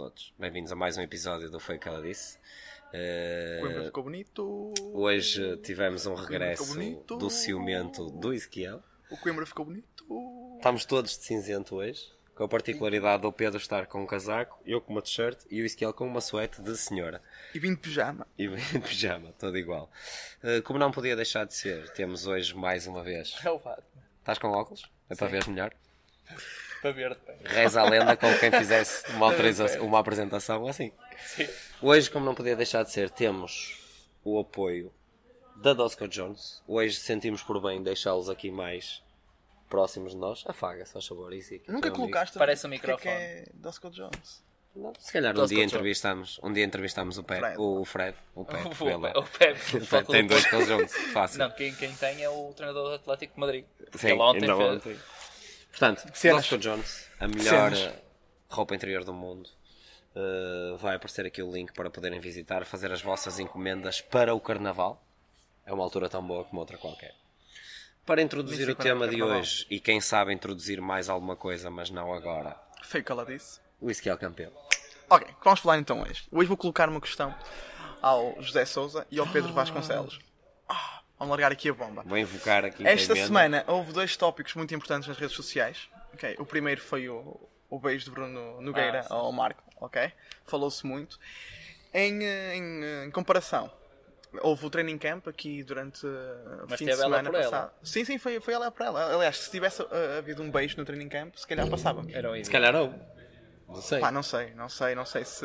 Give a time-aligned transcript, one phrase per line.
[0.00, 0.32] todos.
[0.38, 2.38] Bem-vindos a mais um episódio do Foi o que ela disse.
[2.90, 4.72] Eh, Coimbra ficou bonito.
[4.94, 6.74] hoje tivemos um regresso
[7.06, 8.82] do ciumento do Ezequiel.
[9.10, 10.06] O Coimbra ficou bonito.
[10.56, 14.80] Estamos todos de cinzento hoje, com a particularidade do Pedro estar com um casaco, eu
[14.80, 17.22] com uma t-shirt e o Ezequiel com uma suéte de senhora.
[17.54, 18.26] E vim de pijama.
[18.38, 19.90] E bem de pijama, todo igual.
[20.42, 23.36] Eh, como não podia deixar de ser, temos hoje mais uma vez.
[23.44, 24.02] É o Batman.
[24.20, 24.90] Estás com óculos?
[25.10, 25.74] É para ver melhor?
[26.80, 27.18] Para ver.
[27.44, 30.92] Reza a lenda como quem fizesse uma, autorização, uma apresentação assim.
[31.26, 31.48] Sim.
[31.82, 33.78] Hoje, como não podia deixar de ser, temos
[34.24, 34.92] o apoio
[35.56, 36.62] da Dosco Jones.
[36.66, 39.02] Hoje sentimos por bem deixá-los aqui mais
[39.68, 40.42] próximos de nós.
[40.46, 41.32] Afaga, se faz favor.
[41.32, 43.14] Isso aqui, Nunca colocaste Parece um o que é que microfone.
[43.14, 44.42] é Dosco Jones.
[44.74, 45.72] Não, se calhar um Dosco dia Jones.
[45.72, 47.56] entrevistamos, um dia entrevistamos o, Pe Fred.
[47.58, 48.16] o Fred.
[48.34, 48.84] O Pepe.
[48.84, 49.12] O, lá.
[49.16, 49.76] o Pepe.
[49.76, 50.94] O Pepe tem dois com os Jones.
[51.12, 51.38] Fácil.
[51.40, 53.64] Não, quem, quem tem é o treinador do Atlético de Madrid.
[53.96, 54.96] Sim, ele ontem ontem.
[55.70, 56.46] Portanto, Cenas.
[56.46, 57.78] Jones, a melhor Cenas.
[57.78, 58.02] eh,
[58.48, 59.48] roupa interior do mundo.
[60.14, 64.40] Uh, vai aparecer aqui o link para poderem visitar, fazer as vossas encomendas para o
[64.40, 65.00] Carnaval.
[65.64, 67.14] É uma altura tão boa como outra qualquer.
[68.04, 69.38] Para introduzir sei o é tema de Carnaval.
[69.40, 73.24] hoje, e quem sabe introduzir mais alguma coisa, mas não agora, Foi o que ela
[73.24, 73.60] disse.
[73.80, 74.54] o Ezequiel Campelo.
[75.08, 76.24] Ok, vamos falar então hoje.
[76.32, 77.32] Hoje vou colocar uma questão
[78.02, 80.18] ao José Souza e ao Pedro Vasconcelos.
[80.68, 82.02] Ah, vamos largar aqui a bomba.
[82.04, 85.88] Vou invocar aqui Esta semana houve dois tópicos muito importantes nas redes sociais.
[86.14, 86.34] ok?
[86.40, 89.62] O primeiro foi o, o beijo de Bruno Nogueira Ah, ao Marco.
[89.76, 90.10] ok?
[90.46, 91.20] Falou-se muito.
[91.94, 93.70] Em, em, em comparação,
[94.42, 97.72] houve o training camp aqui durante o Mas fim de semana passado.
[97.82, 99.14] Sim, sim, foi, foi ela para ela.
[99.14, 102.02] Aliás, se tivesse eh, havido um beijo no training camp, se calhar passava.
[102.12, 102.96] Era o Se calhar houve.
[103.68, 104.00] Não sei.
[104.00, 105.44] Pá, não sei, não sei, não sei se.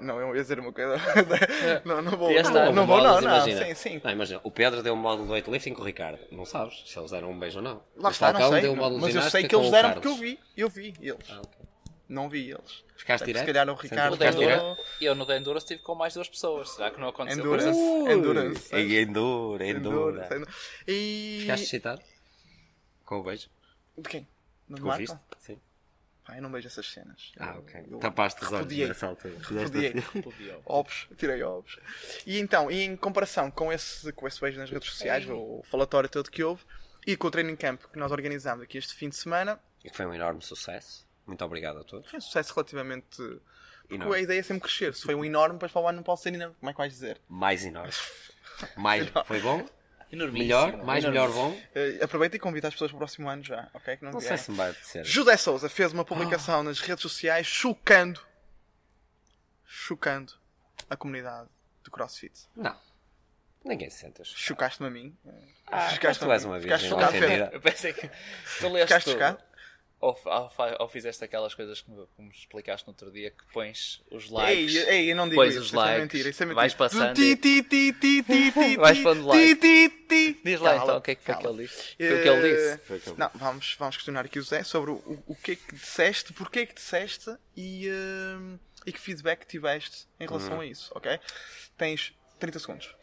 [0.00, 0.96] Não, eu ia dizer uma coisa.
[1.84, 2.30] não, não vou.
[2.30, 3.22] Não, não vou, não, não.
[3.22, 3.64] imagina.
[3.66, 4.00] Sim, sim.
[4.02, 6.18] Não, imagina, o Pedro deu um módulo de weightlifting com o Ricardo.
[6.30, 7.82] Não sabes se eles deram um beijo ou não.
[7.96, 8.60] Lá está, não sei.
[8.62, 10.38] deu um módulo Mas eu sei que eles deram porque eu vi.
[10.56, 11.26] Eu vi eles.
[11.30, 11.66] Ah, ok.
[12.08, 12.84] Não vi eles.
[12.96, 13.46] Ficaste Se direto?
[13.46, 14.76] calhar o Ricardo direto?
[15.00, 16.70] Eu no Denduro estive com mais duas pessoas.
[16.70, 17.44] Será que não aconteceu?
[17.44, 17.78] Endurance.
[17.78, 18.74] Endurance.
[18.74, 20.22] Ui, Em Enduro, Enduro.
[20.22, 20.48] Enduro.
[20.86, 21.38] E.
[21.42, 22.00] Ficaste excitado?
[23.04, 23.48] Com o beijo?
[23.98, 24.26] De quem?
[24.68, 24.80] No?
[24.86, 25.18] Marco?
[25.38, 25.58] Sim.
[26.26, 27.32] Pá, eu não vejo essas cenas.
[27.38, 27.86] Ah, ok.
[27.90, 28.88] eu Tapaste os olhos repudiei.
[28.88, 29.34] nessa altura.
[29.48, 30.00] Repudiei.
[30.00, 30.62] Fudeu.
[30.66, 31.78] Ovos, tirei ovos.
[32.26, 36.08] E então, e em comparação com esse, com esse beijo nas redes sociais, o falatório
[36.08, 36.64] todo que houve,
[37.06, 39.96] e com o training camp que nós organizámos aqui este fim de semana, E que
[39.96, 41.06] foi um enorme sucesso.
[41.24, 42.10] Muito obrigado a todos.
[42.10, 43.16] foi um sucesso relativamente.
[43.82, 44.16] Porque Enorme.
[44.16, 44.92] a ideia é sempre crescer.
[44.96, 46.56] Se foi um enorme, depois para o ano não pode ser enorme.
[46.58, 47.20] Como é que vais dizer?
[47.28, 47.92] Mais enorme.
[48.76, 49.64] Mais, foi bom?
[50.12, 50.44] Enormíssimo.
[50.44, 50.76] Melhor?
[50.84, 51.60] Mais melhor bom?
[51.74, 53.96] Eh, aproveita e convida as pessoas para o próximo ano já, ok?
[53.96, 55.04] Que não, Não sei se me vai apetecer.
[55.04, 58.20] José Souza fez uma publicação nas redes sociais chocando,
[59.64, 60.32] chocando
[60.88, 61.48] a comunidade
[61.82, 62.48] do CrossFit.
[62.54, 62.76] Não.
[63.64, 64.18] Ninguém se sente.
[64.24, 64.38] chocado.
[64.38, 65.18] Chocaste-me a mim.
[65.66, 66.50] Ah, Chocaste-me tu a és mim.
[66.50, 67.48] uma Ficaste virgem chocado, Pedro.
[67.52, 68.08] Eu pensei que
[68.60, 69.12] tu leste Ficaste tudo.
[69.14, 69.42] chocado?
[69.98, 74.02] Ou, ou, ou fizeste aquelas coisas que me, como explicaste no outro dia que pões
[74.10, 74.74] os Ei, likes.
[74.88, 75.60] ei, eu não digo pões isso.
[75.62, 76.28] os Isso é likes, mentira.
[76.28, 76.60] Isso é mentira.
[76.60, 79.56] vais passando Ti, ti, ti, ti, ti, ti, Vais ti, pondo ti, like.
[79.56, 80.40] ti, ti.
[80.44, 81.54] Diz lá Cala, então o que é que foi que cala.
[81.54, 81.96] ele disse.
[81.96, 83.14] Foi o que ele disse.
[83.18, 86.32] Não, vamos, vamos questionar aqui o Zé sobre o, o, o que é que disseste,
[86.34, 90.36] porquê é que disseste e, hum, e que feedback tiveste em Uhum.
[90.36, 91.18] relação a isso, ok?
[91.78, 92.94] Tens 30 segundos.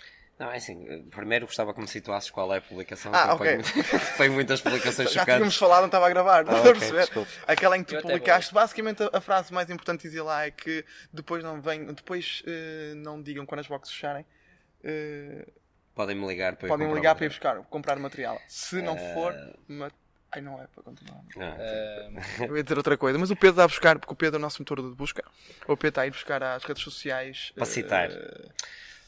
[0.44, 3.12] Não, é assim, primeiro gostava que me situasses qual é a publicação.
[3.16, 3.64] Ah, ponho-
[4.18, 5.58] Foi muitas publicações Já tínhamos chocantes.
[5.58, 7.28] falado, não estava a gravar, Ah, estás a ok, perceber?
[7.48, 10.84] Aquela em que tu publicaste, basicamente a, a frase mais importante dizia lá é que
[11.14, 14.26] depois não venham, depois eh, não digam quando as boxes fecharem.
[14.84, 15.48] eh,
[15.96, 18.42] Podem me ligar para podem ligar para ir buscar, comprar material.
[18.48, 19.34] Se não Eh, for.
[19.68, 19.92] ma-
[20.36, 21.22] Ai, não é para continuar.
[21.38, 24.16] Ah, Ah, Eu ia dizer outra coisa, mas o Pedro está a buscar, porque o
[24.18, 25.24] Pedro é o nosso motor de busca.
[25.68, 27.52] O Pedro está a ir buscar às redes sociais.
[27.56, 28.10] Para eh, citar.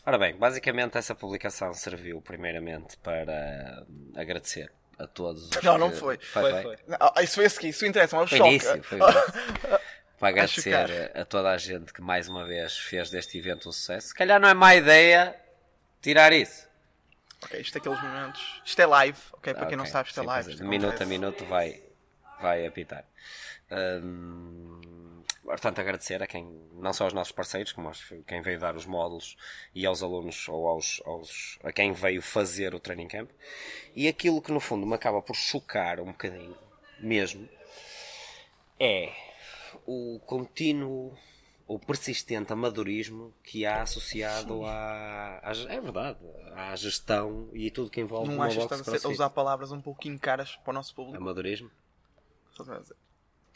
[0.05, 5.49] Ora bem, basicamente essa publicação serviu primeiramente para hum, agradecer a todos.
[5.49, 6.17] os Não, não que- foi.
[6.19, 6.78] Foi, Foi, foi.
[6.78, 6.96] foi.
[6.99, 8.99] Ah, isso foi a seguir, isso interessa, mas Foi início, foi.
[10.19, 13.72] Para agradecer a, a toda a gente que mais uma vez fez deste evento um
[13.72, 14.07] sucesso.
[14.09, 15.35] Se calhar não é má ideia
[16.02, 16.66] tirar isso.
[17.43, 18.61] Ok, isto é aqueles momentos.
[18.63, 19.53] Isto é live, ok?
[19.53, 20.47] Para quem não sabe, isto é sim, live.
[20.49, 20.51] é.
[20.53, 21.09] isto De minuto a acontece.
[21.09, 21.84] minuto vai,
[22.41, 23.03] vai apitar.
[23.69, 26.44] Hum, portanto, agradecer a quem,
[26.74, 29.38] não só aos nossos parceiros, como aos, quem veio dar os módulos
[29.74, 33.30] e aos alunos ou aos, aos- a quem veio fazer o training camp.
[33.96, 36.58] E aquilo que no fundo me acaba por chocar um bocadinho,
[37.00, 37.47] mesmo,
[38.80, 39.14] é
[39.86, 41.18] o contínuo
[41.68, 46.20] o persistente amadorismo que há associado à, à- é verdade,
[46.53, 50.20] à gestão e tudo que envolve Não uma achas box a usar palavras um pouquinho
[50.20, 51.18] caras para o nosso público?
[51.18, 51.72] Amadorismo?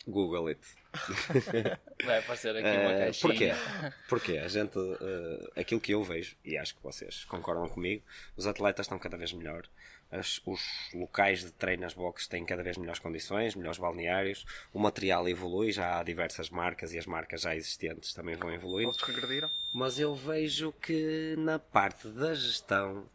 [0.09, 0.59] Google it.
[2.05, 3.55] Vai aparecer aqui uma Eh, caixinha.
[3.55, 3.93] porquê?
[4.07, 8.03] Porque a gente, eh, aquilo que eu vejo, e acho que vocês concordam comigo,
[8.35, 9.63] os atletas estão cada vez melhor,
[10.11, 10.59] as- os
[10.93, 15.71] locais de treino nas boxes têm cada vez melhores condições, melhores balneários, o material evolui,
[15.71, 18.89] já há diversas marcas e as marcas já existentes também vão evoluindo.
[18.89, 19.49] Outros regrediram.
[19.71, 23.05] Mas eu vejo que na parte da gestão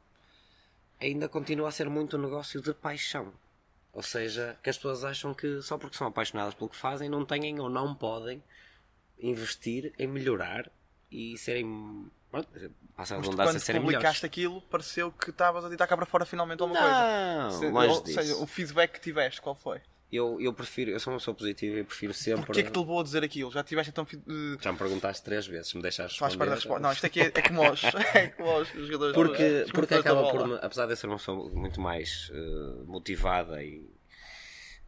[1.00, 3.32] ainda continua a ser muito um negócio de paixão.
[3.94, 7.25] Ou seja, que as pessoas acham que só porque são apaixonadas pelo que fazem não
[7.25, 8.43] têm ou não podem
[9.19, 10.69] investir em melhorar
[11.11, 12.11] e serem.
[12.31, 12.49] Pronto,
[12.96, 14.25] passa a redundância, quando serem publicaste melhores.
[14.25, 17.43] aquilo, pareceu que estavas a deitar cá para fora finalmente alguma coisa.
[17.44, 18.20] Não, Se- longe ou disso.
[18.20, 19.81] seja, o feedback que tiveste, qual foi?
[20.14, 22.46] Eu, eu prefiro, eu sou uma pessoa positiva e prefiro sempre.
[22.46, 23.50] Porquê que te levou a dizer aquilo?
[23.50, 24.06] Já tiveste então.
[24.61, 26.81] Já me perguntaste três vezes, se me deixares Faz parte da resposta.
[26.81, 27.82] Não, isto aqui é, é como os,
[28.14, 29.14] é como os jogadores.
[29.14, 33.62] Porque, porque acaba por, me- apesar de eu ser uma pessoa muito mais eh, motivada
[33.62, 33.84] e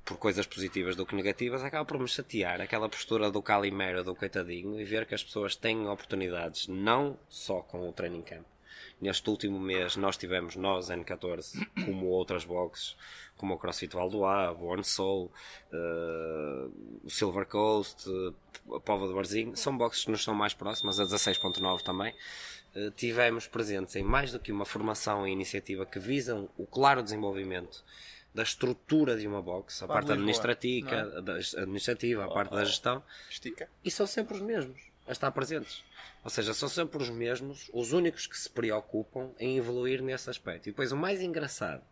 [0.05, 4.14] por coisas positivas do que negativas, acaba por me chatear aquela postura do Calimero, do
[4.14, 8.46] coitadinho, e ver que as pessoas têm oportunidades não só com o training camp.
[9.00, 12.96] Neste último mês nós tivemos, nós N14, como outras boxes,
[13.37, 15.31] como o CrossFit Valdoá, Born Soul,
[15.70, 16.69] eh,
[17.04, 20.98] o Silver Coast, eh, a Pova de Barzinho, são boxes que nos são mais próximas,
[20.98, 22.14] a 16.9 também,
[22.75, 27.02] eh, tivemos presentes em mais do que uma formação e iniciativa que visam o claro
[27.02, 27.84] desenvolvimento
[28.34, 33.69] da estrutura de uma box, a parte administrativa, da- administrativa, a parte da gestão, Estica.
[33.84, 35.85] e são sempre os mesmos a estar presentes.
[36.25, 40.69] Ou seja, são sempre os mesmos, os únicos que se preocupam em evoluir nesse aspecto.
[40.69, 41.82] E depois o mais engraçado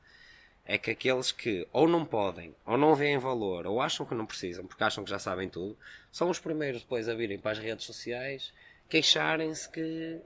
[0.64, 4.26] é que aqueles que ou não podem, ou não veem valor, ou acham que não
[4.26, 5.76] precisam, porque acham que já sabem tudo,
[6.10, 8.52] são os primeiros depois a virem para as redes sociais
[8.88, 10.20] queixarem-se que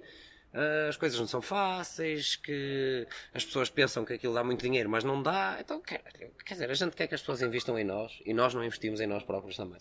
[0.53, 4.89] ah, as coisas não são fáceis, que as pessoas pensam que aquilo dá muito dinheiro,
[4.89, 5.59] mas não dá.
[5.61, 6.03] Então, quer,
[6.45, 9.01] quer dizer, a gente quer que as pessoas investam em nós e nós não investimos
[9.01, 9.81] em nós próprios também.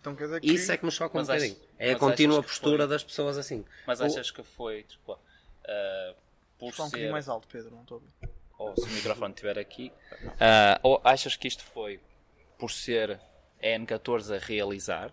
[0.00, 0.50] Então quer dizer que.
[0.52, 1.56] Isso é que me choca um Mas bocadinho.
[1.78, 3.64] É a contínua postura foi- das pessoas assim.
[3.86, 5.18] Mas achas que foi, tipo,
[5.66, 6.14] ah,
[6.58, 8.34] por Fala um bocadinho ser, mais alto, Pedro, não estou a ouvir.
[8.58, 9.92] ou se o microfone estiver aqui,
[10.40, 12.00] ah, ou achas que isto foi
[12.58, 13.12] por ser
[13.62, 15.12] a N14 a realizar,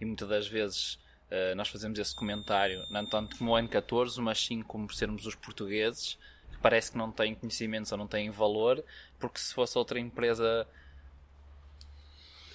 [0.00, 0.98] e muitas das vezes
[1.30, 5.26] ah, nós fazemos esse comentário, não tanto como o N14, mas sim como por sermos
[5.26, 6.18] os portugueses,
[6.52, 8.82] que parece que não têm conhecimentos ou não têm valor,
[9.18, 10.66] porque se fosse outra empresa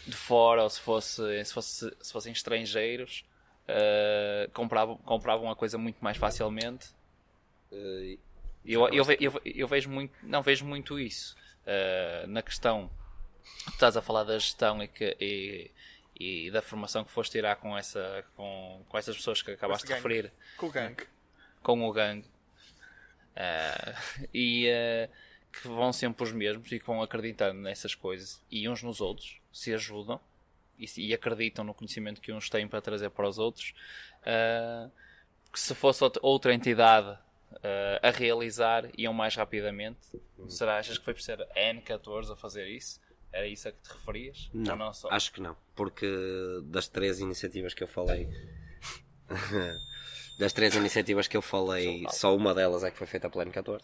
[0.08, 3.24] de fora ou se, fosse, se, fosse, se fossem estrangeiros,
[3.68, 6.88] ah, compravam, compravam a coisa muito mais facilmente.
[7.72, 8.18] Eh,
[8.66, 11.36] Eu, eu, eu, eu vejo muito, não vejo muito isso
[11.66, 12.90] eh, na questão.
[13.66, 15.72] Tu estás a falar da gestão e, que, e,
[16.18, 19.94] e da formação que foste tirar com, essa, com, com essas pessoas que acabaste de
[19.94, 21.04] referir, Com o gangue.
[21.62, 22.26] com o gangue,
[23.36, 23.96] Eh,
[24.34, 25.10] e eh,
[25.54, 29.38] que vão sempre os mesmos e que vão acreditando nessas coisas e uns nos outros
[29.52, 30.20] se ajudam
[30.80, 33.74] e, e acreditam no conhecimento que uns têm para trazer para os outros.
[34.26, 34.90] eh,
[35.52, 37.16] que se fosse outra- entidade
[37.62, 40.00] eh, a realizar, iam mais rapidamente.
[40.50, 43.00] Será achas que foi por ser a N14 a fazer isso?
[43.32, 44.50] Era isso a que te referias?
[44.54, 45.56] Não, não acho que não.
[45.76, 46.08] Porque
[46.64, 48.28] das três iniciativas que eu falei.
[50.40, 53.84] das três iniciativas que eu falei, só uma delas é que foi feita pela N14.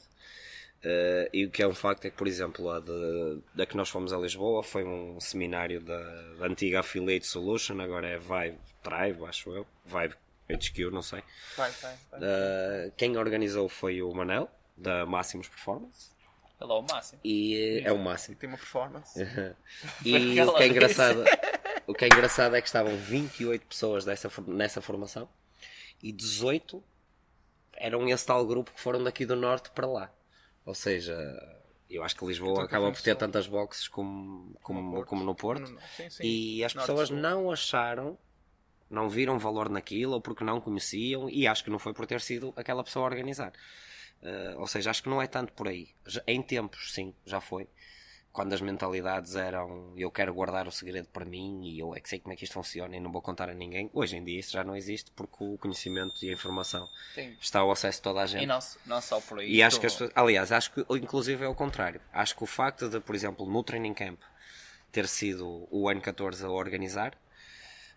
[0.82, 3.76] Eh, e o que é um facto é que, por exemplo, a de, da que
[3.76, 6.00] nós fomos a Lisboa foi um seminário da,
[6.40, 9.68] da antiga Affiliate Solution, agora é Vibe Tribe, acho eu.
[9.86, 10.16] Vibe
[10.50, 11.22] HQ, não sei.
[11.58, 12.20] Vai, vai, vai.
[12.22, 16.12] Uh, quem organizou foi o Manel, da Máximos Performance.
[16.60, 17.22] É lá o máximo.
[17.24, 18.36] E é o máximo.
[18.36, 19.18] Tem uma performance.
[20.04, 21.24] E o que é engraçado,
[21.88, 25.30] o que é engraçado é que estavam 28 pessoas dessa, nessa formação
[26.04, 26.84] e 18
[27.74, 30.12] eram esse tal grupo que foram daqui do norte para lá.
[30.70, 31.16] Ou seja,
[31.90, 35.10] eu acho que Lisboa Então, acaba por ter tantas boxes como, como, No Porto.
[35.10, 35.72] como no Porto.
[35.72, 36.24] No- Sim, sim.
[36.24, 38.16] E as pessoas não acharam,
[38.88, 42.22] não viram valor naquilo ou porque não conheciam e acho que não foi por ter
[42.22, 43.52] sido aquela pessoa a organizar.
[44.22, 45.90] Eh, ou seja, acho que não é tanto por aí.
[46.06, 47.68] Já- Em tempos, sim, já foi.
[48.40, 52.08] Quando as mentalidades eram eu quero guardar o segredo para mim e eu é que
[52.08, 53.90] sei como é que isto funciona e não vou contar a ninguém.
[53.94, 57.36] Hoje em dia isso já não existe porque o conhecimento e a informação Sim.
[57.42, 58.44] está ao acesso de toda a gente.
[58.44, 59.54] E não, não só por aí.
[59.54, 62.00] E acho que as pessoas, aliás, acho que inclusive é o contrário.
[62.14, 64.22] Acho que o facto de, por exemplo, no training camp
[64.90, 67.18] ter sido o N14 a organizar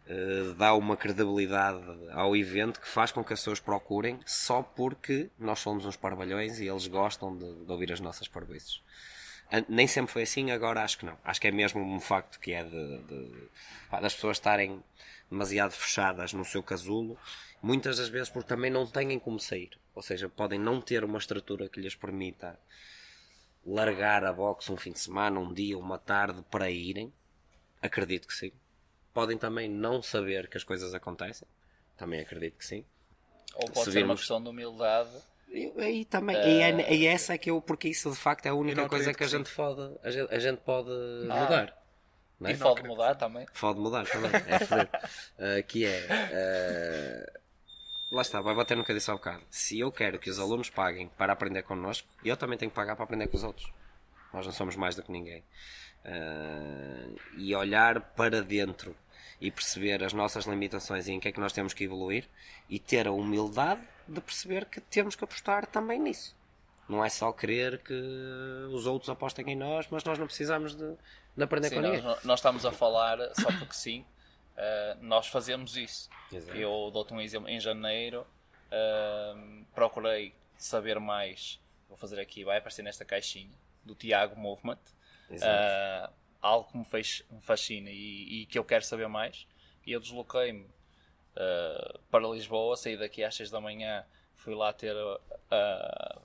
[0.08, 5.30] eh, dá uma credibilidade ao evento que faz com que as pessoas procurem só porque
[5.38, 8.82] nós somos uns parvalhões e eles gostam de, de ouvir as nossas parvoices.
[9.52, 11.16] An- Nem sempre foi assim, agora acho que não.
[11.22, 13.48] Acho que é mesmo um facto que é de, de-
[14.00, 14.82] das pessoas estarem
[15.30, 17.18] demasiado fechadas no seu casulo,
[17.62, 19.70] muitas das vezes porque também não têm como sair.
[19.94, 22.58] Ou seja, podem não ter uma estrutura que lhes permita
[23.64, 27.12] largar a box um fim de semana, um dia, uma tarde para irem.
[27.80, 28.52] Acredito que sim.
[29.12, 31.46] Podem também não saber que as coisas acontecem.
[31.96, 32.84] Também acredito que sim.
[33.54, 35.10] Ou se pode ser uma virmos- questão de humildade
[35.78, 38.54] Aí também, e, é, e essa é que eu, porque isso de facto é a
[38.54, 41.74] única coisa que a gente pode, a gente, a gente pode mudar.
[42.40, 42.52] Não é?
[42.52, 43.46] E pode mudar também.
[43.60, 44.88] Pode mudar também, é foder.
[45.38, 46.06] Ah, que é.
[46.10, 47.40] ah,
[48.10, 49.42] lá está, vai bater no que eu disse há bocado.
[49.50, 52.96] Se eu quero que os alunos paguem para aprender connosco, eu também tenho que pagar
[52.96, 53.70] para aprender com os outros.
[54.32, 55.44] Nós não somos mais do que ninguém.
[56.04, 58.96] Ah, e olhar para dentro
[59.40, 62.28] e perceber as nossas limitações e em que é que nós temos que evoluir
[62.70, 66.36] e ter a humildade de perceber que temos que apostar também nisso.
[66.88, 67.94] Não é só querer que
[68.72, 70.96] os outros apostem em nós, mas nós não precisamos de,
[71.36, 72.02] de aprender Sim, com ninguém.
[72.02, 74.04] nós, nós estamos a falar só porque sim.
[74.52, 76.10] Uh, nós fazemos isso.
[76.30, 76.56] Exato.
[76.56, 77.48] Eu dou-te um exemplo.
[77.48, 78.26] Em janeiro
[78.68, 81.58] uh, procurei saber mais.
[81.88, 84.78] Vou fazer aqui, vai aparecer nesta caixinha do Tiago Movement.
[85.30, 89.46] Uh, algo que me, fez, me fascina e, e que eu quero saber mais.
[89.86, 90.66] E eu desloquei-me
[91.36, 94.04] uh, para Lisboa, saí daqui às 6 da manhã,
[94.36, 95.20] fui lá ter uh,
[95.50, 96.18] a,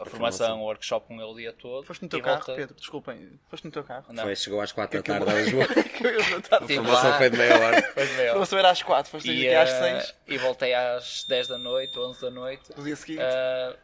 [0.00, 1.84] a formação, o workshop com ele o dia todo.
[1.84, 2.74] Foste no teu carro, voltei- Pedro?
[2.74, 3.40] Desculpem.
[3.48, 4.06] Foste no teu carro?
[4.12, 5.64] Não, Foi, chegou às 4 da tarde a Lisboa.
[5.64, 6.62] Eu ia perguntar.
[6.62, 7.82] A formação foi de meia hora.
[7.92, 8.46] foi de meia hora.
[8.46, 12.20] Saber às 4, foste e, às eh, 6 e voltei às 10 da noite, 11
[12.20, 12.72] da noite.
[12.72, 13.20] do dia seguinte.
[13.22, 13.76] Eh,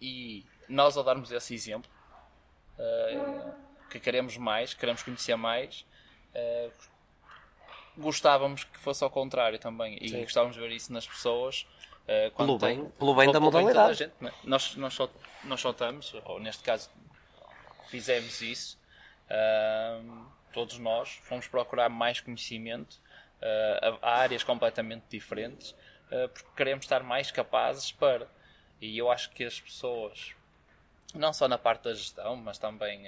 [0.00, 1.90] e nós, ao darmos esse exemplo,
[2.78, 3.52] eh,
[3.90, 5.86] que queremos mais, queremos conhecer mais,
[6.34, 6.70] eh,
[7.96, 9.98] gostávamos que fosse ao contrário também.
[10.00, 10.20] E Sim.
[10.22, 11.66] gostávamos de ver isso nas pessoas.
[12.08, 13.94] eh, quando Pelo bem- tem- pelo bem da modalidade.
[13.98, 14.32] gente, né?
[14.42, 15.08] nós, nós, só,
[15.44, 16.90] nós só estamos, ou neste caso
[17.88, 18.78] fizemos isso,
[19.30, 23.00] ahm, todos nós fomos procurar mais conhecimento
[23.40, 25.74] ah, a, a áreas completamente diferentes
[26.10, 28.26] ah, porque queremos estar mais capazes para.
[28.80, 30.34] E eu acho que as pessoas,
[31.14, 33.04] não só na parte da gestão, mas também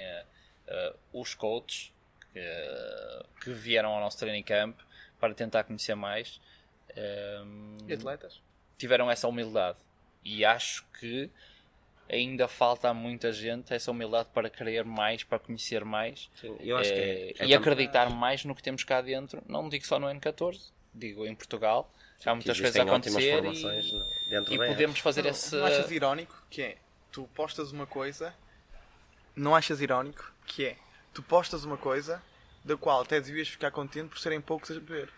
[1.11, 1.91] os coaches
[2.35, 4.77] que, que vieram ao nosso training camp
[5.19, 6.39] para tentar conhecer mais.
[6.97, 8.41] ahm, E atletas?
[8.77, 9.77] tiveram essa humildade.
[10.23, 11.29] E acho que
[12.09, 16.77] ainda falta a muita gente essa humildade para querer mais, para conhecer mais Sim, eu
[16.77, 19.41] acho que eh, é, é e acreditar mais no que temos cá dentro.
[19.47, 21.89] Não digo só no N14, digo em Portugal.
[22.19, 25.55] Já há muitas coisas a acontecer e, dentro e podemos fazer Não, esse.
[25.55, 26.77] não achas irónico que é
[27.11, 28.33] tu postas uma coisa,
[29.35, 30.77] não achas irónico que é
[31.15, 32.21] tu postas uma coisa
[32.63, 35.09] da qual até devias ficar contente por serem poucos a ver.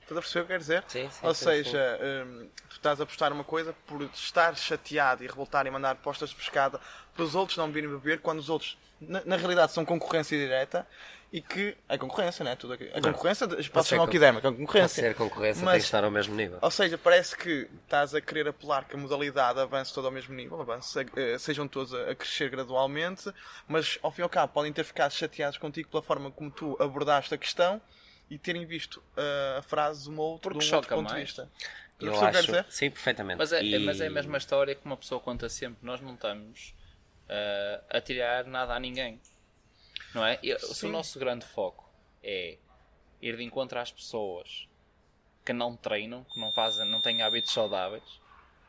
[0.00, 0.84] Estás a perceber o que quero dizer?
[0.88, 5.22] Sim, sim, Ou sim, seja, hum, tu estás a postar uma coisa por estar chateado
[5.22, 6.80] e revoltar e mandar postas de pescada
[7.14, 10.86] para os outros não virem beber quando os outros, na, na realidade, são concorrência direta
[11.32, 11.76] e que.
[11.88, 12.56] É concorrência, não é?
[12.56, 12.90] Tudo aqui.
[12.94, 15.02] A concorrência, ser chamar o que quiser, mas é Para concorrência.
[15.02, 16.58] ser concorrência Mas- tem que estar ao mesmo nível.
[16.60, 20.34] Ou seja, parece que estás a querer apelar que a modalidade avance todo ao mesmo
[20.34, 23.32] nível, avance, eh, sejam todos a, a crescer gradualmente,
[23.66, 26.76] mas ao fim e ao cabo podem ter ficado chateados contigo pela forma como tu
[26.80, 27.80] abordaste a questão
[28.30, 31.08] e terem visto eh, a frase uma ou outra Porque de um outro choca ponto
[31.08, 31.24] de mais.
[31.24, 31.48] vista.
[31.98, 33.38] Estás a Eu acho, sim, perfeitamente.
[33.38, 35.78] Mas é, E- mas é a mesma história que uma pessoa conta sempre.
[35.82, 36.74] Nós não estamos
[37.28, 39.20] eh, a tirar nada a ninguém.
[40.14, 40.38] Não é?
[40.42, 40.88] E Se Sim.
[40.88, 41.88] o nosso grande foco
[42.22, 42.56] é
[43.20, 44.68] ir de encontro às pessoas
[45.44, 48.02] que não treinam, que não fazem, não têm hábitos saudáveis,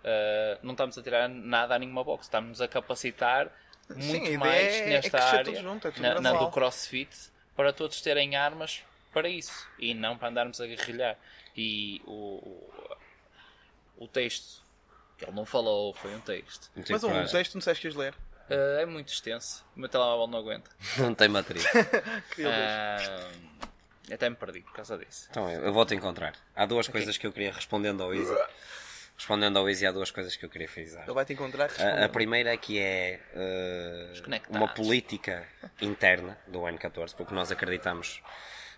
[0.04, 2.26] eh, não estamos a tirar nada a nenhuma box.
[2.26, 3.52] Estamos a capacitar
[3.90, 6.50] Sim, muito a ideia mais é- é nesta crescer área, juntos, é na, na do
[6.52, 7.16] CrossFit,
[7.56, 11.18] para todos terem armas para isso e não para andarmos a guerrilhar.
[11.56, 12.98] E o, o,
[14.06, 14.64] o texto
[15.18, 16.72] que ele não falou foi um texto.
[16.76, 18.16] Mas um texto não disseste que ias ler.
[18.50, 19.66] Uh, é muito extenso.
[19.76, 20.70] O meu telemóvel não aguenta.
[20.98, 21.44] Não tem ler.
[22.40, 23.64] Uh,
[24.14, 25.28] até me perdi por causa disso.
[25.32, 26.34] Então eu eu vou-te encontrar.
[26.56, 28.36] Há duas coisas que eu queria, respondendo ao Easy.
[29.16, 31.04] Respondendo ao Easy, há duas coisas que eu queria frisar.
[31.04, 35.48] Ele vai te encontrar A, a primeira é que é uh, uma política
[35.82, 38.22] interna do N14, porque nós acreditamos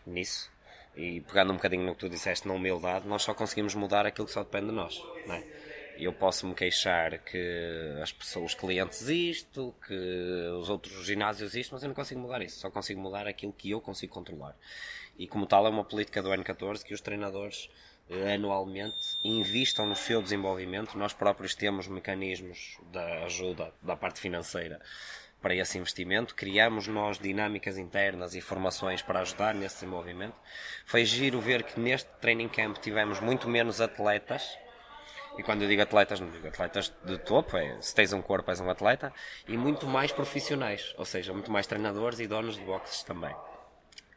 [0.05, 0.51] nisso.
[0.95, 4.27] E pegando um bocadinho no que tu disseste, na humildade, nós só conseguimos mudar aquilo
[4.27, 5.01] que só depende de nós.
[5.25, 5.43] Não é?
[5.97, 9.93] Eu posso me queixar que as pessoas, os clientes isto, que
[10.59, 12.59] os outros ginásios isto, mas eu não consigo mudar isso.
[12.59, 14.55] Só consigo mudar aquilo que eu consigo controlar.
[15.17, 17.69] E como tal é uma política do N14 que os treinadores
[18.09, 20.97] eh, anualmente investam no seu desenvolvimento.
[20.97, 24.79] Nós próprios temos mecanismos da ajuda da parte financeira
[25.41, 26.35] para esse investimento.
[26.35, 30.35] Criamos nós dinâmicas internas e formações para ajudar nesse desenvolvimento.
[30.85, 34.57] Foi giro ver que neste training camp tivemos muito menos atletas.
[35.37, 38.49] E quando eu digo atletas, não digo atletas de topo, é, se tens um corpo
[38.51, 39.13] és um atleta,
[39.47, 43.35] e muito mais profissionais, ou seja, muito mais treinadores e donos de boxes também.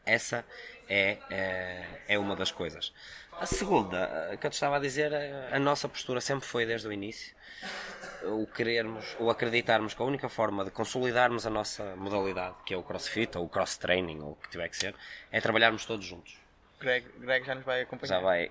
[0.05, 0.45] Essa
[0.87, 2.93] é, é, é uma das coisas.
[3.39, 6.65] A segunda, eh, que eu te estava a dizer, eh, a nossa postura sempre foi
[6.65, 7.33] desde o início
[8.23, 12.77] o querermos ou acreditarmos que a única forma de consolidarmos a nossa modalidade, que é
[12.77, 14.95] o crossfit ou o cross training ou o que tiver que ser,
[15.31, 16.37] é trabalharmos todos juntos.
[16.79, 18.15] Greg, Greg já nos vai acompanhar.
[18.15, 18.49] Já vai.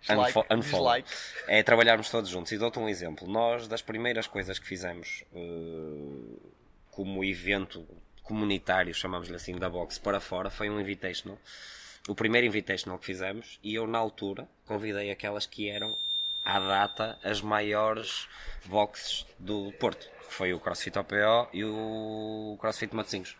[0.00, 0.94] Dislike, Unfo- unfollow.
[1.00, 1.08] dislike.
[1.46, 2.50] É trabalharmos todos juntos.
[2.52, 3.28] E dou-te um exemplo.
[3.28, 6.38] Nós, das primeiras coisas que fizemos eh,
[6.90, 7.86] como evento
[8.22, 11.38] comunitário, chamamos-lhe assim, da box para fora, foi um invitational.
[12.08, 13.58] O primeiro invitational que fizemos.
[13.62, 15.94] E eu, na altura, convidei aquelas que eram,
[16.44, 18.26] à data, as maiores
[18.66, 20.08] boxes do Porto.
[20.28, 23.36] Que foi o CrossFit OPO e o CrossFit Matosinhos.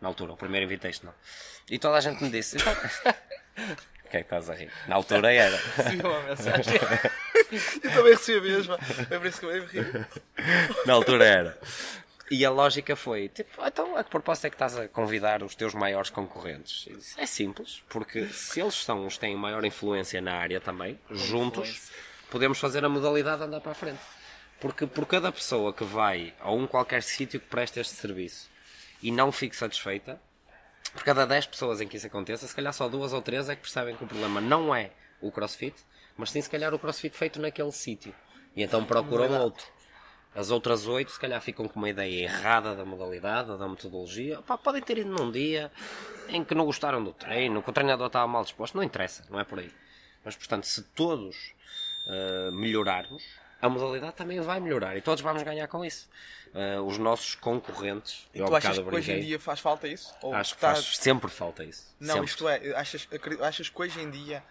[0.00, 1.14] Na altura, o primeiro invitational.
[1.70, 2.56] E toda a gente me disse...
[2.56, 2.72] "Então,
[4.10, 4.70] que é que estás a rir?
[4.88, 5.56] Na altura era.
[5.76, 6.74] Recebi uma mensagem.
[7.82, 8.78] Eu também recebi a mesma.
[9.10, 10.06] É por isso que eu me ri.
[10.86, 11.58] Na altura era.
[12.30, 15.56] E a lógica foi, tipo, então a que propósito é que estás a convidar os
[15.56, 16.84] teus maiores concorrentes?
[16.88, 20.96] Disse, É simples, porque se eles são os que têm maior influência na área também,
[21.10, 21.94] juntos, Influência.
[22.30, 23.98] podemos fazer a modalidade andar para a frente.
[24.60, 28.48] Porque por cada pessoa que vai a um qualquer sítio que presta este serviço
[29.02, 30.20] e não fique satisfeita,
[30.92, 33.54] por cada 10 pessoas em que isso aconteça, se calhar só duas ou três é
[33.54, 35.74] que percebem que o problema não é o crossfit,
[36.16, 38.14] mas sim se calhar o crossfit feito naquele sítio.
[38.56, 39.66] E então procuram outro.
[40.34, 44.40] As outras oito, se calhar, ficam com uma ideia errada da modalidade, da metodologia.
[44.42, 45.72] Podem ter ido num dia
[46.28, 48.76] em que não gostaram do treino, que o treinador estava mal disposto.
[48.76, 49.72] Não interessa, não é por aí.
[50.24, 51.52] Mas, portanto, se todos
[52.06, 53.22] ah, melhorarmos,
[53.60, 56.08] a modalidade também vai melhorar e todos vamos ganhar com isso.
[56.54, 60.12] Ah, os nossos concorrentes, eu Tu achas que hoje em dia faz falta isso?
[60.22, 61.94] Ou acho que tá- faz sempre falta isso.
[62.00, 62.28] Não, Sempre.
[62.28, 63.08] isto é, achas,
[63.40, 64.42] achas que hoje em dia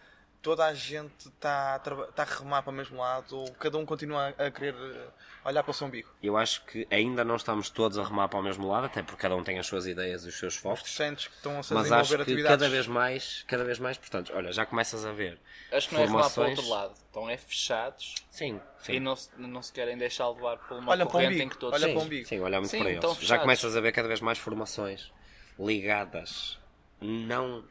[0.41, 3.85] toda a gente está a, tá a remar para o mesmo lado ou cada um
[3.85, 5.07] continua a, querer eh,
[5.43, 6.09] olhar para o seu umbigo?
[6.23, 9.21] Eu acho que ainda não estamos todos a remar para o mesmo lado, até porque
[9.21, 10.81] cada um tem as suas ideias e os seus Os focos.
[10.83, 12.57] docentes que estão a se Mas desenvolver acho que atividades.
[12.57, 15.39] cada vez mais, cada vez mais, portanto, olha, já começas a ver
[15.71, 16.57] Acho que não é remar para o formações.
[16.59, 16.93] outro lado.
[16.93, 18.93] Estão é fechados Sim, sim.
[18.93, 21.43] e não se, não se querem deixar levar por uma Olha para o corrente umbigo,
[21.43, 22.27] em que todos olha sim, para o umbigo.
[22.27, 23.17] sim, olhar muito Sim, para eles.
[23.19, 25.11] Já começas a ver cada vez mais formações
[25.59, 26.57] ligadas
[27.01, 27.63] não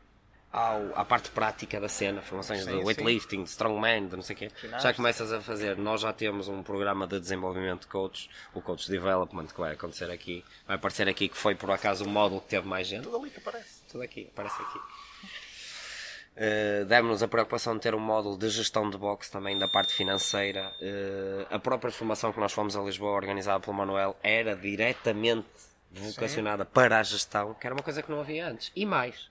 [0.52, 2.84] ao, à parte prática da cena, formações Sim, de sim.
[2.84, 4.50] weightlifting, de strongman, de não sei o quê.
[4.60, 4.80] Ginástica.
[4.80, 5.76] Já começas a fazer.
[5.76, 10.10] Nós já temos um programa de desenvolvimento de coach, o Coach Development, que vai acontecer
[10.10, 10.44] aqui.
[10.66, 13.04] Vai aparecer aqui, que foi por acaso o módulo que teve mais gente.
[13.04, 13.82] Tudo ali que aparece.
[13.90, 14.78] Tudo aqui, aparece aqui.
[16.38, 19.92] Uh, Demos-nos a preocupação de ter um módulo de gestão de boxe também da parte
[19.92, 20.72] financeira.
[20.80, 25.48] Uh, a própria formação que nós fomos a Lisboa, organizada pelo Manuel, era diretamente
[25.90, 28.70] vocacionada para a gestão, que era uma coisa que não havia antes.
[28.76, 29.28] E mais,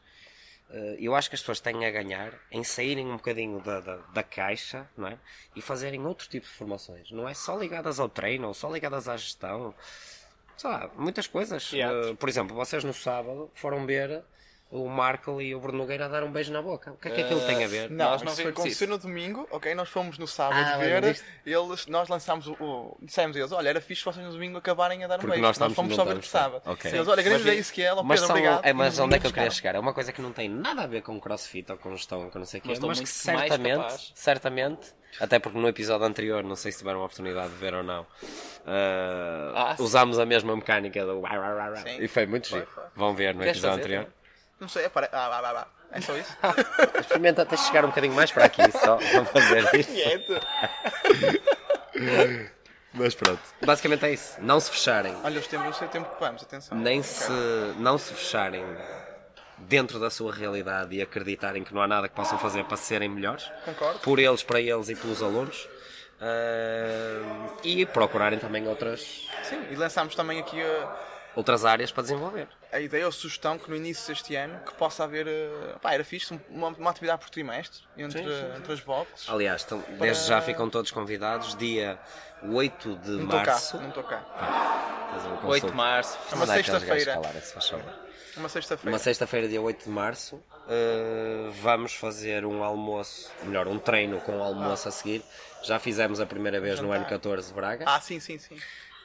[0.99, 4.23] eu acho que as pessoas têm a ganhar em saírem um bocadinho da, da, da
[4.23, 5.17] caixa não é?
[5.55, 7.09] e fazerem outro tipo de formações.
[7.11, 9.73] Não é só ligadas ao treino só ligadas à gestão.
[10.57, 11.71] Sei lá, muitas coisas.
[11.71, 14.23] Uh, por exemplo, vocês no sábado foram ver
[14.69, 16.91] o Marco e o Bruno Nogueira a dar um beijo na boca.
[16.91, 17.89] O que é que aquilo tem a ver?
[17.89, 19.73] Não, Nós não isso foi acontecer no domingo, ok?
[19.73, 22.97] Nós fomos no sábado Ah, ver, eles, nós lançámos o, o.
[23.01, 25.31] Dissemos a eles: olha, era fixe se vocês no domingo acabarem a dar um Porque
[25.31, 25.41] beijo.
[25.41, 26.61] nós Nós, estamos- fomos só ver no sábado.
[26.65, 26.91] ok.
[26.91, 28.65] E eles, olha, queremos Mas ver isso que é, ó, Mas, Pedro, são, obrigado.
[28.65, 29.75] é, mas onde é que eu queria chegar?
[29.75, 32.37] É uma coisa que não tem nada a ver com crossfit ou com gestão, com
[32.39, 36.55] não sei o quê, Mas mas, que certamente, certamente, até porque no episódio anterior, não
[36.57, 41.05] sei se tiveram a oportunidade de ver ou não, uh, Ah, usámos a mesma mecânica
[41.05, 41.21] do
[41.83, 41.97] Sim.
[42.03, 42.67] e foi muito giro.
[42.95, 44.03] Vão ver no Queres episódio fazer, anterior.
[44.11, 44.26] Não
[44.67, 45.09] sei, é para.
[45.11, 45.67] Ah, vá, vá, vá.
[45.91, 46.35] É só isso?
[46.99, 49.91] Experimenta até chegar um bocadinho mais para aqui, só para fazer isso.
[49.91, 50.41] Quieto.
[52.93, 53.39] Mas pronto.
[53.63, 54.35] Basicamente é isso.
[54.41, 55.15] Não se fecharem.
[55.23, 56.77] Olha, os tempos, não sei o tempo que vamos, atenção.
[56.77, 57.09] nem Ok.
[57.11, 57.31] se
[57.77, 58.65] não se fecharem
[59.59, 63.09] dentro da sua realidade e acreditarem que não há nada que possam fazer para serem
[63.09, 63.99] melhores Concordo.
[63.99, 65.67] por eles, para eles e pelos alunos
[66.21, 70.95] ah, e procurarem também outras Sim, e lançámos também aqui a,
[71.37, 75.03] outras áreas para desenvolver a ideia ou sugestão que no início deste ano que possa
[75.05, 75.25] haver.
[75.27, 78.57] eh, Pá, era fixe, um- uma, uma atividade por trimestre entre, Sim, sim, sim.
[78.57, 79.29] entre as boxes.
[79.29, 81.97] aliás, estão- desde já ficam todos convidados dia
[82.43, 84.25] 8 de Não estou cá, março não estou cá.
[85.43, 86.17] um 8 de março.
[86.31, 87.19] É uma sexta-feira.
[88.35, 88.91] Uma sexta-feira.
[88.91, 94.33] Uma sexta-feira, dia 8 de março, uh, vamos fazer um almoço, melhor, um treino com
[94.37, 95.23] um almoço a seguir.
[95.63, 98.57] Já fizemos a primeira vez no ano 14 de Braga, Ah, sim, sim, sim.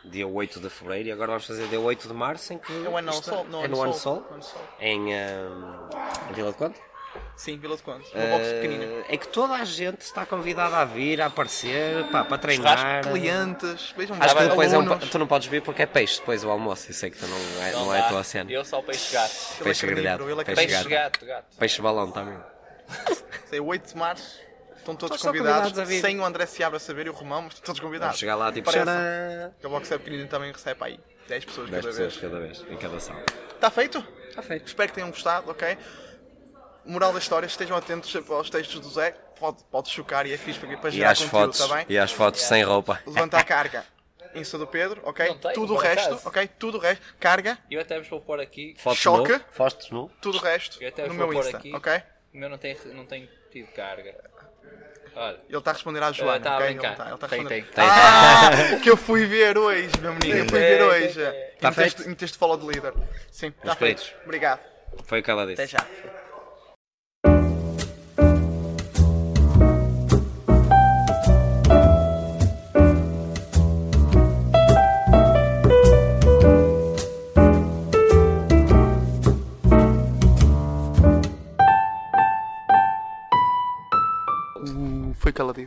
[0.04, 2.72] Dia 8 de fevereiro, e agora vamos fazer dia 8 de março, em que.
[2.72, 3.44] É o ano Sol.
[3.44, 4.26] Não, é no ano Sol.
[4.40, 4.62] Sol.
[4.80, 6.74] em, um, Vila de Conde.
[7.36, 8.04] Sim, Vila de Conde.
[8.14, 8.84] Uma box pequenina.
[8.84, 12.78] Uh, é que toda a gente está convidada a vir, a aparecer, pá, para treinar.
[12.78, 16.18] Churrasco, clientes, vejam Acho que depois é um, tu não podes vir porque é peixe
[16.18, 16.90] depois do almoço.
[16.90, 18.50] Eu sei que tu não é, não é a tua cena.
[18.50, 19.62] Eu só o peixe gato.
[19.62, 20.24] Peixe grelhado.
[20.24, 21.56] Peixe Peixe gato, gato.
[21.58, 22.38] Peixe balão também.
[23.48, 24.40] Sei, 8 de março.
[24.82, 26.00] Estão todos Estão convidados, convidados a vir.
[26.00, 28.18] sem o André Seabra saber e o Romão, mas estão todos Vamos convidados.
[28.18, 28.70] chegar lá tipo.
[28.70, 29.54] Parece.
[29.60, 32.20] Que a box é pequenina também recebe aí 10 pessoas 10 cada pessoas vez.
[32.32, 33.24] cada vez, em cada sala.
[33.54, 34.04] Está feito?
[34.28, 34.66] Está feito.
[34.66, 35.78] Espero que tenham gostado, ok?
[36.84, 40.58] Moral da história, estejam atentos aos textos do Zé, pode, pode chocar e é fixe
[40.58, 41.86] para, para E gerar às conteúdo, fotos, está bem?
[41.88, 43.00] e às fotos sem roupa.
[43.06, 43.84] Levanta a carga.
[44.34, 45.26] Insta do Pedro, ok?
[45.26, 46.48] Tenho, tudo o resto, ok?
[46.58, 47.04] Tudo o resto.
[47.20, 48.74] Carga, Eu até vos vou pôr aqui.
[48.78, 49.40] Fotos Choque.
[49.52, 50.10] fotos nu.
[50.20, 51.72] tudo o resto Eu até no vos meu vou pôr Insta, aqui.
[51.72, 52.02] ok?
[52.34, 54.14] O meu não tem, não tem tido carga.
[55.48, 56.40] Ele está a responder à Joana.
[56.40, 56.85] tá a brincar.
[56.85, 57.62] Ele está, ele está a Tem, responder.
[57.64, 57.75] tem.
[57.75, 60.38] Tem, Ah, que eu fui ver hoje, meu menino.
[60.38, 61.14] Eu fui ver Tem, hoje.
[61.14, 61.40] tem, tem.
[61.42, 62.09] E Tá meteste- feito?
[62.11, 62.92] Meteste follow de líder.
[63.31, 64.03] Sim, está feito.
[64.25, 64.61] Obrigado.
[65.05, 65.62] Foi o que ela disse.
[65.62, 65.87] Até já.
[85.42, 85.66] color.